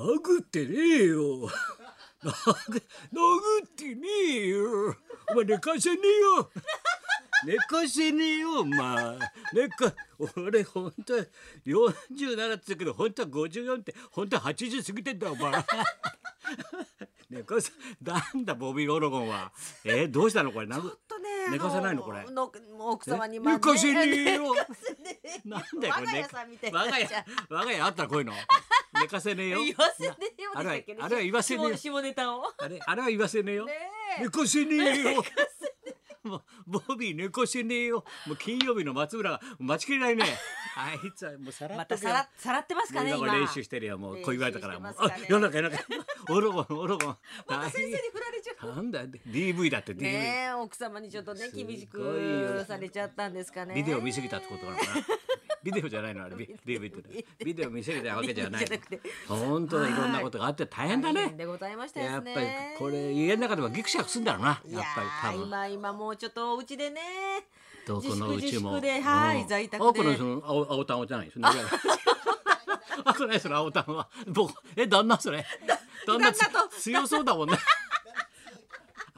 [0.00, 1.48] 殴ってねえよ。
[2.22, 2.32] 殴
[3.12, 4.96] 殴ってねえよ。
[5.30, 6.50] お前寝かせねえよ。
[7.46, 9.18] 寝かせねえよお前。
[9.52, 9.92] 寝か
[10.36, 11.14] 俺ほんと
[11.66, 15.52] 47っつうけど本当は54って本当は80過ぎてんだお前。
[17.30, 17.70] 寝かせ
[18.02, 19.52] なんだボビー・オロゴンは。
[19.84, 20.66] えー、どうしたのこれ？
[20.66, 22.24] ちょっとね寝かせないのこれ？
[22.30, 22.50] の
[22.90, 24.52] 奥様に寝かせねえよ。
[24.54, 27.54] 寝かせねえ なんだよこれ我が家さんみたいになっ我が家ちゃう。
[27.54, 28.32] 我が家あったらこういうの？
[29.00, 29.58] 寝かせねえよ。
[29.64, 31.00] 言わせねえよあれはでしたっけね。
[31.02, 31.76] あれは言わせねえよ。
[31.76, 32.54] 下下ネタを。
[32.58, 33.64] あれあれは言わせねえよ。
[33.66, 33.72] ね
[34.18, 34.22] え。
[34.22, 35.24] 寝かせねえよ。
[36.22, 36.42] もう
[36.86, 38.04] ボビー寝かせねえよ。
[38.26, 40.24] もう金曜日の松村が待ちきれないね。
[40.76, 43.26] あいつはもうさらっとまたさらさらってますかね今。
[43.28, 43.96] 今練習してるよ。
[43.96, 44.78] もうこう言われたから。
[44.78, 45.26] もうあ練習してますかね。
[45.30, 45.84] 世の中世の中。
[46.34, 47.18] オロゴンオロゴン。
[47.46, 51.66] また先生に振られなんだよ DV だって DV、ねえ奥様にちょっとねすごいよ。
[51.68, 53.74] 厳しくされちゃったんですかね。
[53.74, 54.90] ビデオ見すぎたってことなのかな。
[55.62, 56.36] ビデオじゃないのあれ。
[56.36, 58.64] ビ DV ってねビデオ見すぎたわけじゃない。
[59.28, 64.48] 本当だいろんなことがあって大変だ大ね変でございましたですやっぱりねこれ家の中ではギクシャクするんだろうな。
[64.68, 65.42] やっぱり多分。
[65.42, 67.00] ー今今もうちょっとお家でね
[67.86, 68.36] どこのうちも。
[68.36, 69.88] 自粛自粛ではいうん在宅で。
[69.88, 71.48] あこのその青青タンじゃないですね。
[73.04, 74.08] あこれその青タンは。
[74.28, 75.44] 僕え旦那それ。
[76.06, 77.58] 旦那つ旦那と強そうだもんね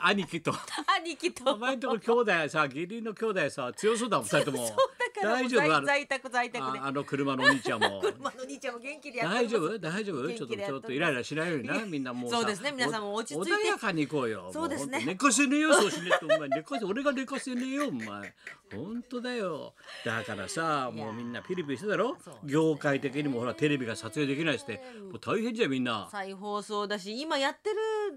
[0.05, 0.53] 兄貴と。
[0.99, 1.55] 兄貴と。
[1.55, 4.77] お前んとこ兄弟さ義理の兄弟さ強そうだもん二人とも
[5.23, 5.69] 大丈夫？
[5.69, 6.79] 在在宅在宅で。
[6.81, 8.01] ああの車のお兄ちゃんも。
[8.05, 9.79] 車の兄ちゃんも元気でやって大丈夫？
[9.79, 10.29] 大丈夫？
[10.29, 11.79] ちょっとちょってとイライラしないようにな。
[11.87, 12.73] みんなもうさそうですね。
[12.73, 13.53] 皆さんも落ち着いて。
[13.53, 14.51] お穏やかに行こうよ。
[14.53, 15.05] そうですね。
[15.07, 16.49] 寝かせねえよそうしねえとお前。
[16.49, 18.35] 寝かせ俺が寝かせねえよお前。
[18.73, 19.75] 本当だよ。
[20.05, 22.17] だからさもうみんなピリピリしてたろ？
[22.25, 26.09] そう業界的にもほらテレビが撮影できないしってもう大変じゃんみんな。
[26.11, 27.77] 再放送だし今やってる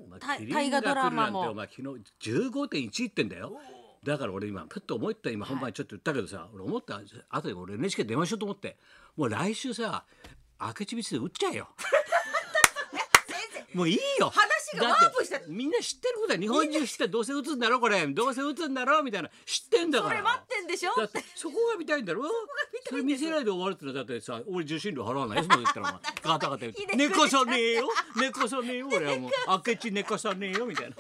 [0.09, 1.53] まあ大河ドラマが来るなんておも。
[1.55, 1.87] 前昨日
[2.89, 3.59] 15.1いってんだよ
[4.05, 8.77] だから俺今ふっと思った今本番にちょっと言ったけどさ、俺思った後で俺 NHK 電話しようと思って。
[9.17, 10.05] もう来週さ
[10.61, 11.69] 明智光で打っちゃえよ。
[13.73, 14.29] もういいよ。
[14.29, 15.39] 話がワープした。
[15.49, 18.07] みんな知ってることだよ日本中知ってどうせ打つんだろこれ。
[18.07, 19.29] どうせ打つんだろみたいな。
[19.45, 20.11] 知ってんだから。
[20.11, 20.94] それ待ってんでしょ？
[20.95, 22.23] だってそこが見たいんだろ。
[22.89, 25.38] それ見せないで終わるってのはだってさ俺受信料払わない？
[25.39, 26.01] よそんなこと言ったらお前。
[26.23, 26.95] ガタガタ言って。
[26.95, 27.89] 寝かさねえよ。
[28.15, 28.88] 寝かさねえよ。
[28.88, 29.31] 俺はもう。
[29.67, 30.95] 明智寝かさねえよみたいな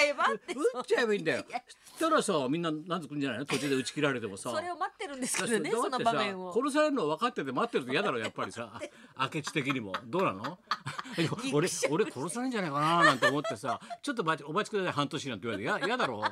[0.00, 1.44] ちゃえばって打っちゃえばいいんだよ。
[1.48, 3.46] したらさみんななんとくんじゃないの？
[3.46, 4.50] 途中で打ち切られてもさ。
[4.50, 6.52] それを待ってるんですかだってらねその場面を。
[6.54, 8.72] 殺されるの分かってて待ってると嫌だろやっぱりさ。
[9.20, 9.92] 明智的にも。
[10.06, 10.58] どうなの？
[11.52, 16.22] 俺俺殺されるんじゃないかななんて思ってさちょっとお待ちください半年なんて言われてや嫌だろ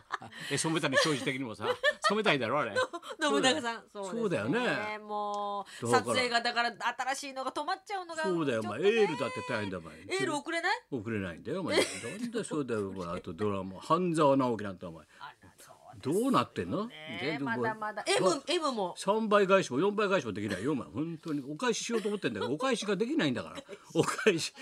[0.50, 1.66] え染谷庄司的にもさ
[2.08, 2.74] 染めたいだろあれ。
[3.20, 3.82] 信長さん。
[3.92, 4.48] そうだよ。
[4.48, 4.98] ね。
[5.06, 8.60] もう撮影がだから新しいのが止まっちゃうのがそうだよ。
[8.64, 9.96] お前エールだって大変だよお前。
[10.00, 10.78] エール送れない？
[10.90, 11.76] 送れないんだよお前。
[11.76, 11.82] な
[12.26, 13.18] んでそうだよお前。
[13.18, 13.80] あとドラマ。
[13.80, 15.04] 半沢直樹なんてお前
[16.02, 16.86] どうなってんの？
[16.86, 17.18] ね。
[17.20, 18.04] 全然もうまだまだ。
[18.06, 18.94] M, M も。
[18.98, 20.88] 3倍返しも4倍返しもできないよお前。
[20.88, 21.42] 本当に。
[21.48, 23.56] お返ししようと思ってんだけどお返しができないんだから。
[23.94, 24.52] お返し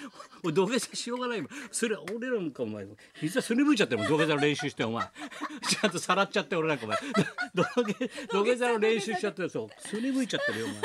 [0.45, 1.51] お土下座しようがないもん。
[1.71, 4.09] それ俺らなんかお前膝すりむいちゃってるもん。
[4.09, 5.07] 土下座の練習してお前。
[5.69, 6.99] ちゃんとさらっちゃって俺なんかお前。
[8.33, 9.89] 土下座の練習しちゃってそう。
[9.89, 10.79] すりむいちゃってるよお前。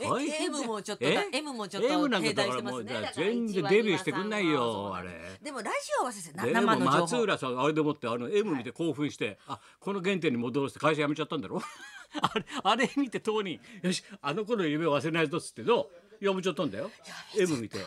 [0.00, 3.12] え大変だ M もちょっと M もちょっと停滞してますね。
[3.14, 5.38] 全然デビューしてくんないよあれ。
[5.42, 11.60] でもラジオは先生生の情も松報浦さんあれでもってあの M 見て興奮して、あこの原点に戻ろうって会社辞めちゃったんだろ？
[12.20, 15.90] あれあれ見て当人よしあの頃の夢を忘れないぞっつってど
[16.22, 16.90] 辞めちゃったんだよ。
[17.36, 17.78] M 見て。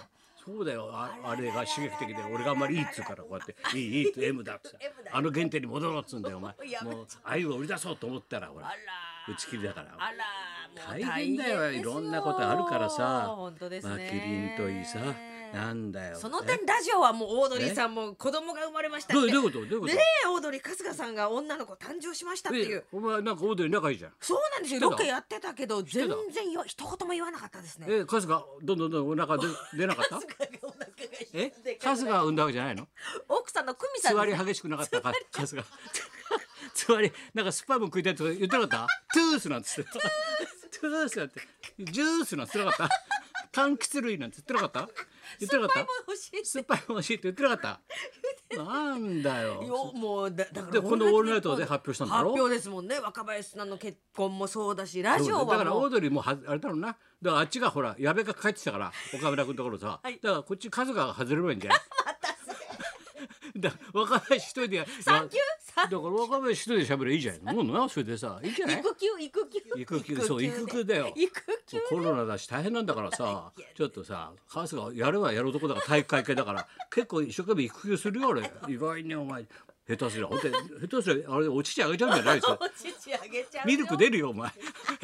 [0.46, 0.90] そうだよ。
[0.94, 4.56] ああれが刺激的で俺があんまりいいっつうからこうやって「いいいい」って M だ。
[4.56, 4.70] って
[5.12, 6.54] あの原点に戻ろうっつうんだよお前。
[6.84, 8.72] もう愛を売り出そうと思ったらほら。
[9.30, 9.98] 打ち切りだから。
[10.88, 11.72] 大変だよ。
[11.72, 13.36] いろんなことあるからさ。
[13.38, 13.52] まあ
[14.00, 15.00] キリンといいさ
[15.54, 19.54] なんだよそのえ点ラジオはもうオードリーさんも子供が生まれましたってどういうこと？
[19.60, 19.94] どういうこと？
[19.94, 22.78] ねえオードリー春日さんが女の子誕生しましたっていう。
[22.80, 24.12] えお前なんかオードリー仲いいじゃん。
[24.20, 24.82] そうなんですよ。
[24.82, 27.88] ロケやってたけど全然よ一言も言わなかったですね。
[27.90, 30.16] え春日どんどんどんお腹で出なかった？
[30.20, 30.92] 春日がお腹が
[31.34, 31.52] え？
[31.82, 32.88] 春日が産んだわけじゃないの？
[33.30, 35.14] 奥さんの久美さんつわり激しくなかったか？
[35.34, 35.56] 春日。
[36.74, 38.88] つわりなんかスパム食いたいとか言ってなかった？
[39.14, 39.92] トゥースなんつって
[40.80, 41.42] トゥースなんて
[41.80, 43.17] ジュースなんて言ってなかった？
[43.52, 44.90] 柑橘類なんて言ってなかった？
[45.40, 45.80] 言ってなかった？
[45.84, 47.82] も欲しい酸っぱいもん欲しいって言ってなかった？
[48.64, 49.62] なんだよ。
[49.64, 52.30] よもうだだからでこの「オールナイト」で発表したんだろ？
[52.32, 53.00] 発表ですもんね。
[53.00, 56.88] 若林さんの結婚もそうだしラジオはだだからオードリーもはあれだろうな。
[56.88, 60.20] だからあっちがほら矢部が帰ってきたから岡村君のところさ、 はい。
[60.22, 61.80] だからこっち春日が外れればいいんじゃない？
[63.60, 65.42] だ若林一人でやサンキュー？
[65.86, 67.56] から若林一人で喋ればいいじゃない。
[67.56, 68.80] もうなそれでさいいんじゃない？
[68.80, 71.14] 育休育休育休そう育休だよ。
[71.16, 71.32] 育
[71.68, 71.80] 休？
[71.90, 78.42] コロナだし大変なんだからさ ちょっとさ春日やればやる男だから体育会系だから結構一生懸命育休するよ俺。
[78.68, 79.46] 意外にお前
[79.88, 80.28] 下手すりゃ。
[80.28, 82.58] 本当に下手すりゃあれお乳あげちゃうんじゃないですよ。
[82.62, 83.74] お乳あげちゃうよ。
[83.74, 84.52] ミルク出るよお前。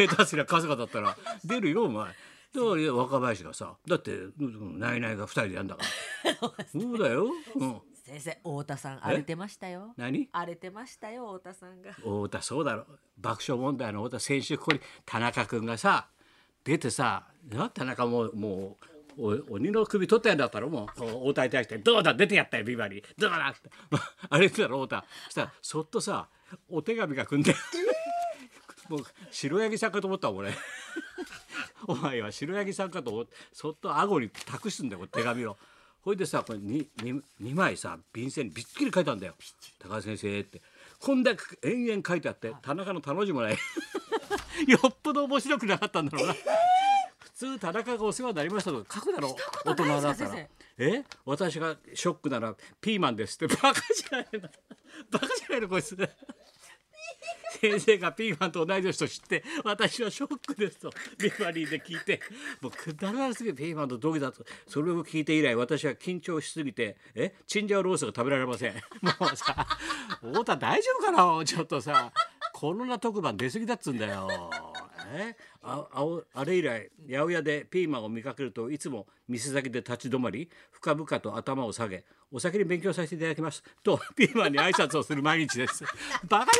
[0.07, 1.17] 下手すりゃ春日だったら。
[1.45, 2.07] 出るよお前。
[2.53, 6.51] だから若林がさだってうんナイナイが二人でやんだから。
[6.71, 7.81] そうだよ、うん、
[8.13, 9.93] 先生太田さん荒れてましたよ。
[9.97, 10.29] 何？
[10.31, 11.93] 荒れてましたよ太田さんが。
[11.93, 12.85] 太田そうだろ。
[13.17, 16.07] 爆笑問題の太田先週ここに田中君がさ
[16.63, 18.77] 出てさな田中もも
[19.17, 22.13] うお鬼の首取ったやんだったらもう太田に対して「どうだ？
[22.13, 23.03] 出てやったよビバリー。
[23.17, 23.69] どうだ?」って
[24.29, 25.05] あれ言ってたろ太田。
[25.25, 26.27] そしたらそっとさ
[26.69, 27.55] お手紙が来んで
[28.89, 28.99] もう
[29.31, 30.51] 白柳さんかと思ったもん俺。
[31.87, 35.57] お前は白柳さんかと思ってそっと顎に託すんだよ手紙を。
[36.03, 39.35] ほいでさこれ 2, 2, 2枚さ便箋にびっちり書いたんだよ
[39.79, 40.61] 「高橋先生」って。
[40.99, 43.57] こんだけ延々書いてあって田中の田の字もない。
[44.67, 46.33] よっぽど面白くなかったんだろうな。
[47.19, 49.35] 普通田中がお世話になりましたとか書くだろ
[49.65, 50.15] 大人だったら。
[50.15, 50.47] 先
[50.77, 51.03] え？
[51.25, 53.53] 私がショックならピーマンですって。
[53.53, 54.49] バカじゃないの。
[55.11, 55.97] バカじゃないのこいつ
[57.61, 62.19] 先生がピーマンと同い年と知って私はショックですとビバリーで聞いて
[62.61, 67.33] もうくだらなすぎるピーマンと同義だとそれを聞いて以来私は緊張しすぎてえ？
[67.47, 68.73] チンジャオロースが食べられません。
[68.73, 69.67] もうさ
[70.21, 71.45] 太田大丈夫かな？
[71.45, 72.11] ちょっとさ
[72.53, 74.27] コロナ特番出過ぎだっつうんだよ。
[75.15, 75.35] え？
[75.61, 85.85] あああれ以来八百屋でピーマンを見かけるといつも店先で立ち止まり深々と頭を下げお酒に勉強させていただきますとピーマンに挨拶をする毎日です。
[86.27, 86.51] バカ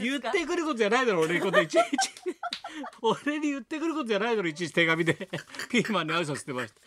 [0.00, 1.84] 言ってくることじゃないだろ俺にこといちいち
[3.02, 5.14] 俺に言ってくることじゃないだろいちいち手紙で。
[5.70, 6.80] ピーマンに挨拶してました。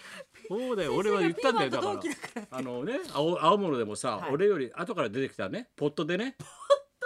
[0.47, 2.47] そうだよ俺は言ったんだよだから。
[2.51, 5.69] あのね青青物でもさ、俺より後から出てきたね。
[5.75, 6.35] ポットでね。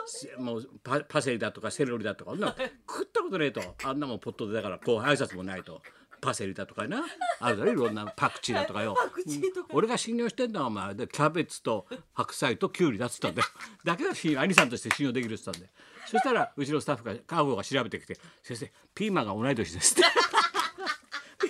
[0.08, 3.76] せもうパパセリだとかセロリだとか食ったことねえと。
[3.84, 5.82] あんなもんポットでだからこう挨拶もないと
[6.26, 7.06] パセリだとかな。
[7.40, 7.72] あるだろ？
[7.72, 8.96] いろんなパクチーだとかよ。
[8.98, 9.68] パクチーとか。
[9.70, 9.78] うん。
[9.78, 13.48] 俺が信用してんのはお前でキャベツと白菜とキュウリだっつったんだよ。
[13.86, 15.70] だけが信用兄さんとして信用できるっつったんで
[16.08, 20.04] そしたらうちのスタッフがカーゴが調べてきて「先生ピーマンが同い年です」って。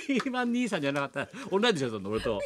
[0.08, 1.20] ピーマン兄さんじゃなかった。
[1.22, 2.40] ら同い年だったの俺と。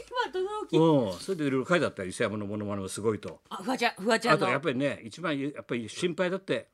[0.71, 2.09] うん、それでいろいろ書いてあったよ。
[2.09, 3.41] 伊勢山のものまねもすごいと。
[3.49, 4.45] あフワちゃんフワちゃんの。
[4.45, 6.69] あとやっぱりね一番やっぱり心配だって。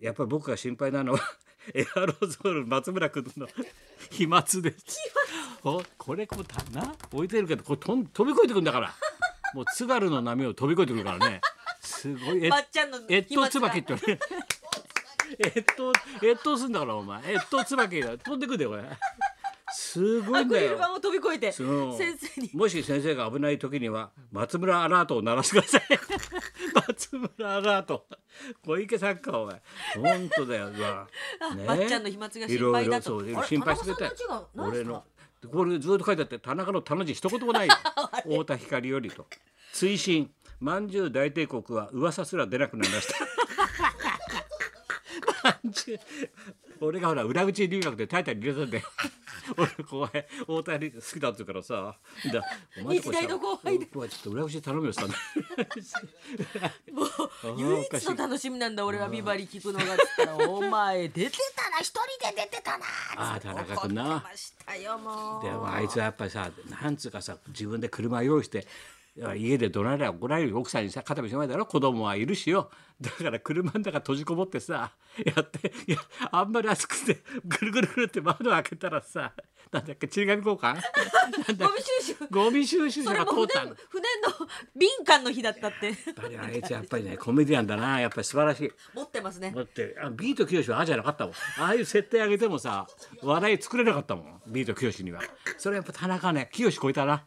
[0.00, 1.20] やっぱり僕が心配なのは
[1.72, 3.48] エアロゾール松村君の
[4.10, 4.98] 飛沫です。
[5.64, 6.94] おこれこうたな。
[7.12, 8.94] 置いてるけどこれとん飛び越えてくんだから。
[9.54, 11.40] もう津軽の波を飛び越えてくるからね。
[11.80, 12.46] すごい。
[12.46, 13.70] えまっちゃんの越冬飛沫が。
[13.72, 14.18] 椿ってね
[15.38, 15.92] 越冬
[16.22, 17.20] 越冬すんだからお前。
[17.34, 18.84] 越冬椿だ飛んでくんだよこれ。
[19.72, 20.68] すごいアんだよ。
[20.68, 22.50] クリル板を飛び越えて先生に。
[22.54, 25.82] もし先生が危ない時には松村アラートを鳴らしてください。
[26.88, 28.06] 松村アラート
[28.64, 29.62] 小池さんかお前。
[29.96, 30.68] 本当だよ。
[30.68, 31.08] うわ。
[31.56, 31.64] ね。
[31.66, 33.20] まっちゃんの飛沫が心配だと。
[33.22, 34.14] いろいろそう心配してくれた
[34.56, 35.04] 俺の
[35.52, 37.68] これずっと書いてあって田中の田の字一言もない。
[37.68, 37.74] よ
[38.24, 39.26] 太田光よりと。
[39.72, 40.30] 追伸。
[40.60, 43.14] まんじゅう大帝国は噂すら出なくなりました。
[45.44, 46.00] まんじゅう。
[46.80, 48.82] 俺がほら裏口留学でタイタンに入れたんで
[49.56, 51.96] 俺こう太田に好きだって言うからさ。
[52.32, 52.42] だ
[52.80, 53.88] お前日大の後輩で。
[53.94, 57.04] お前ちょっと裏口で頼むよって言ったんだも
[57.54, 62.00] う唯一の楽しみなんだ俺はビバリー聞くのがっつったらお前出てたな一人
[62.30, 62.84] で出てたな
[63.16, 64.24] あー田中君な。
[65.42, 66.50] でもあいつはやっぱりさ
[66.82, 68.66] なんつうかさ自分で車用意して
[69.36, 71.66] 家で怒られりゃ怒られるよ奥さんにさ肩身狭いだろ？
[71.66, 72.70] 子供はいるしよ。
[73.00, 74.92] だから車の中閉じこもってさ
[75.24, 75.98] やっていや
[76.30, 79.32] あんまり暑くてぐるぐるぐるって窓開けたらさ
[79.70, 80.80] なんだっけちり紙交換？
[81.58, 82.14] ゴミ収集。
[82.14, 85.86] けゴミ収集車が通ったの船の敏感の日だったって。
[85.86, 88.00] やっぱりあいつやっぱりねコメディアンだな。
[88.00, 88.72] やっぱり素晴らしい。
[88.94, 89.52] 持ってますね。
[89.54, 91.34] だってあビートきよしはああじゃなかったもん。
[91.58, 92.86] ああいう設定上げてもさ
[93.22, 94.42] 笑い作れなかったもん。
[94.48, 95.20] ビートきよしには。
[95.58, 97.24] それやっぱ田中ねきよし超えたな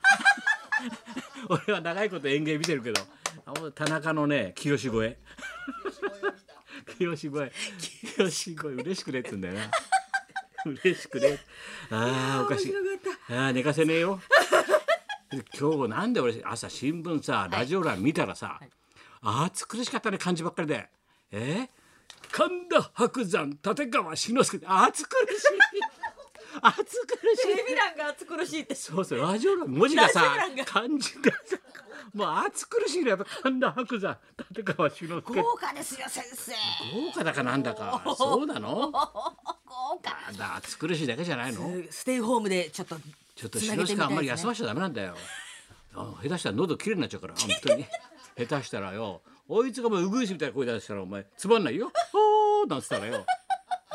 [1.50, 5.18] 俺は長いこと演芸見てるけど田中のねきよし超え
[6.98, 9.72] きよし超えきよし超え嬉しくねっつうんだよな。
[10.66, 11.40] 嬉しくね。
[11.90, 12.74] あーおかしい。
[13.30, 14.20] あー寝かせねえよ。
[15.60, 18.60] 今日なんで俺朝新聞さラジオ欄見たらさ、
[19.22, 20.90] 暑苦しかったね漢字ばっかりで。
[21.32, 21.70] え
[22.32, 24.66] 神田伯山立川志の輔。
[24.66, 25.67] 暑苦しい
[26.62, 27.56] 暑苦しい。
[27.56, 28.76] テレビ欄が暑苦しいって。
[28.76, 30.24] そうそうラジオ欄文字がさ
[30.66, 31.58] 漢字がさ
[32.14, 34.18] もう暑苦しいねやっぱ神田伯山
[34.52, 35.42] 立川志の輔。
[35.42, 36.52] 豪華ですよ先生。
[37.06, 38.02] 豪華だかなんだか。
[38.18, 38.92] そうなの？
[38.92, 39.18] 豪華。
[40.30, 41.70] あだ暑苦しいだけじゃないの？
[41.90, 42.96] ステイホームでちょっと
[43.36, 45.16] ちょっと志の輔あんまり休ましちゃダメなんだよ。
[45.96, 47.86] あ下手したら喉きれいになっちゃうから 本当に。
[48.38, 49.22] 下手したらよ。
[49.50, 51.92] おいつがもうウグイスみたいな声出したらお前つまんないよ。
[52.12, 53.26] ほーなんつったらよ。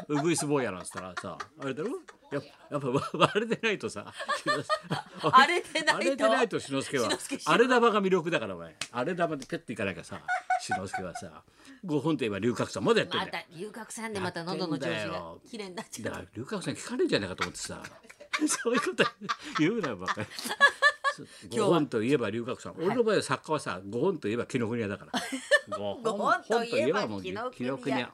[0.09, 1.91] ウグイス坊やなんつったらさあれだろ？
[2.33, 4.07] やっぱやっぱわ 割れてないとさ。
[5.23, 5.95] 荒れてないと？
[5.95, 7.11] 荒れてないと志の輔は。
[7.45, 8.75] 荒れ玉が魅力だからお前。
[8.91, 10.21] 荒れ玉でペッていかなきゃさ
[10.61, 11.43] 志の輔はさ。
[11.85, 16.05] 5本といえば龍角散まだやってんまだ龍角散でまた喉の調子が綺麗になっちゃう。
[16.07, 17.83] だから龍角散聞かれんじゃないかと思ってさ。
[18.49, 19.05] そういうこと
[19.59, 20.23] 言うなよバカ
[21.49, 22.75] 5本といえば龍角散。
[22.79, 25.13] 俺の場合は作家はさ5本といえば紀ノ国屋だから。
[25.77, 28.13] 5五本といえばもう紀ノ国屋。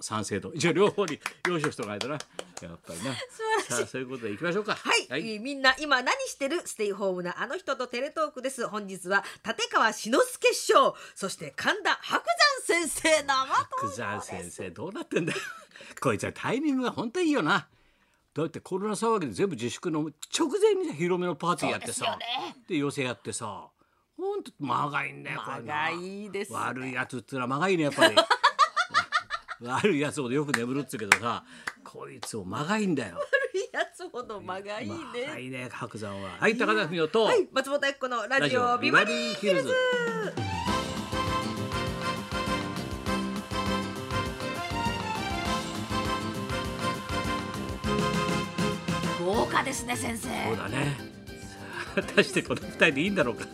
[0.00, 0.52] 三省堂。
[0.52, 2.14] 一応両方に両所しとかないとな。
[2.14, 3.14] やっぱりな。
[3.14, 4.74] さあそういうことでいきましょうか。
[4.74, 6.62] はい、えーみんな今何してる？
[6.64, 8.66] ステイホームなあの人とテレトークです。
[8.66, 10.94] 本日は立川志の輔師匠。
[11.14, 12.24] そして神田伯
[12.66, 13.00] 山先生。
[13.24, 15.38] 生福山先生どうなってんだよ。
[16.00, 17.68] こいつはタイミングが本当にいいよな
[18.40, 22.18] だってコロナ騒ぎで全部自粛の直前に広めのパーティーやってさ。
[22.68, 23.68] で寄せやってさ。
[24.16, 26.58] ほんと間がいいんだよ間ながいいですね。
[26.58, 28.16] 悪いやつってのは間がいいねやっぱり。
[29.62, 31.44] 悪いやつほどよく眠るっつうけどさ。
[31.84, 33.18] こいつも間がいいんだよ。
[33.54, 36.38] いいやつほど間がいいね、間がいいね白山は。
[36.38, 39.74] はい高田文夫と、はい松本明子のラジオビバリーヒルズ
[49.60, 50.28] 華ですね先生。
[50.28, 50.96] そうだね。
[51.26, 51.58] さ
[51.98, 53.46] あ果たしてこの二人でいいんだろうか。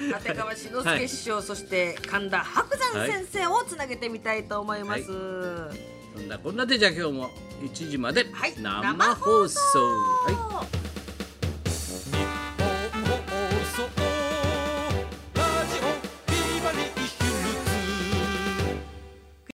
[0.00, 7.30] 立川志の輔師匠、そして神田伯山先生をつなげてみたいと思います、そんなこんなでじゃあ今日も
[7.62, 8.54] 1時まではい。
[8.60, 10.83] 生放送、はいはい